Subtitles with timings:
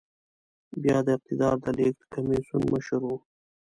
[0.81, 3.13] بيا د اقتدار د لېږد کميسيون مشر و.